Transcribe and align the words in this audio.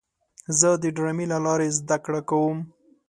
زه 0.59 0.69
د 0.81 0.85
ډرامې 0.95 1.25
له 1.33 1.37
لارې 1.45 1.67
زده 1.77 1.97
کړه 2.05 2.21
کوم. 2.29 2.57